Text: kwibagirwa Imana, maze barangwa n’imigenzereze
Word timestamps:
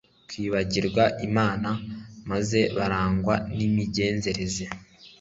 kwibagirwa 0.27 1.03
Imana, 1.27 1.69
maze 2.29 2.59
barangwa 2.77 3.35
n’imigenzereze 3.55 4.65